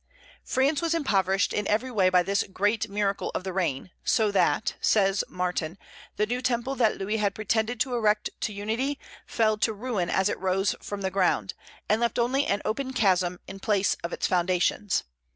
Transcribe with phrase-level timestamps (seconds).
[0.43, 4.73] France was impoverished in every way by this "great miracle" of the reign; "so that,"
[4.81, 5.77] says Martin,
[6.15, 10.27] "the new temple that Louis had pretended to erect to unity fell to ruin as
[10.27, 11.53] it rose from the ground,
[11.87, 15.03] and left only an open chasm in place of its foundations....